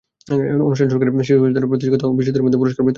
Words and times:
অনুষ্ঠান 0.67 0.87
শুরুর 0.91 1.01
আগে 1.09 1.17
শিশু-কিশোরদের 1.27 1.69
প্রতিযোগিতায় 1.71 2.09
বিজয়ীদের 2.19 2.43
মধ্যে 2.45 2.59
পুরস্কার 2.59 2.69
বিতরণ 2.69 2.79
করা 2.83 2.83
হয়। 2.85 2.89